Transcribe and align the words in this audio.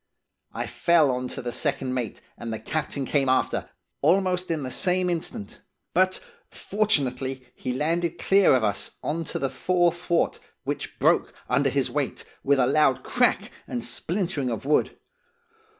I 0.51 0.65
fell 0.65 1.11
on 1.11 1.27
to 1.27 1.43
the 1.43 1.51
second 1.51 1.93
mate, 1.93 2.21
and 2.35 2.51
the 2.51 2.57
captain 2.57 3.05
came 3.05 3.29
after, 3.29 3.69
almost 4.01 4.49
in 4.49 4.63
the 4.63 4.71
same 4.71 5.11
instant, 5.11 5.61
but, 5.93 6.19
fortunately, 6.49 7.45
he 7.53 7.71
landed 7.71 8.17
clear 8.17 8.55
of 8.55 8.63
us, 8.63 8.97
on 9.03 9.25
to 9.25 9.37
the 9.37 9.47
fore 9.47 9.91
thwart, 9.93 10.39
which 10.63 10.97
broke 10.97 11.33
under 11.47 11.69
his 11.69 11.91
weight, 11.91 12.25
with 12.43 12.57
a 12.57 12.65
loud 12.65 13.03
crack 13.03 13.51
and 13.67 13.83
splintering 13.83 14.49
of 14.49 14.65
wood. 14.65 14.97